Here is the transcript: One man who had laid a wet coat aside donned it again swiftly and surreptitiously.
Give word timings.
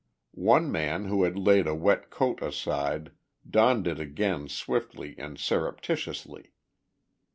One 0.33 0.71
man 0.71 1.05
who 1.05 1.25
had 1.25 1.37
laid 1.37 1.67
a 1.67 1.75
wet 1.75 2.09
coat 2.09 2.41
aside 2.41 3.11
donned 3.47 3.85
it 3.85 3.99
again 3.99 4.47
swiftly 4.49 5.13
and 5.19 5.37
surreptitiously. 5.37 6.53